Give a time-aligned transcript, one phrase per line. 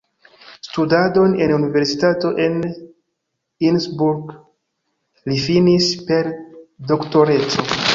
[0.67, 2.57] Studadon en universitato en
[3.69, 4.35] Innsbruck
[5.29, 6.37] li finis per
[6.95, 7.73] doktoreco.